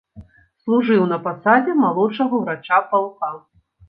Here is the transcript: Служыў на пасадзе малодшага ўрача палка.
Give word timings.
Служыў 0.61 1.03
на 1.11 1.19
пасадзе 1.27 1.75
малодшага 1.81 2.39
ўрача 2.45 2.79
палка. 2.95 3.31